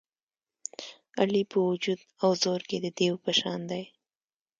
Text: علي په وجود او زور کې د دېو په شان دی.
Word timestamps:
علي 1.19 1.43
په 1.51 1.57
وجود 1.67 1.99
او 2.23 2.29
زور 2.43 2.61
کې 2.69 2.77
د 2.85 2.87
دېو 2.97 3.15
په 3.23 3.31
شان 3.39 3.59
دی. 3.71 3.83